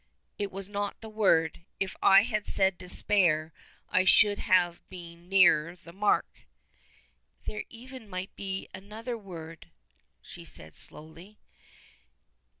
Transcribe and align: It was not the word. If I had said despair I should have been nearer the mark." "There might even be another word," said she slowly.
It 0.39 0.51
was 0.51 0.67
not 0.67 0.99
the 1.01 1.09
word. 1.09 1.61
If 1.79 1.95
I 2.01 2.23
had 2.23 2.47
said 2.47 2.75
despair 2.75 3.53
I 3.91 4.03
should 4.03 4.39
have 4.39 4.81
been 4.89 5.29
nearer 5.29 5.75
the 5.75 5.93
mark." 5.93 6.25
"There 7.45 7.59
might 7.61 7.67
even 7.69 8.27
be 8.35 8.67
another 8.73 9.15
word," 9.15 9.69
said 10.23 10.47
she 10.47 10.71
slowly. 10.73 11.37